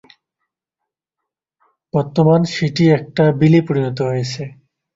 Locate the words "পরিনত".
3.67-3.97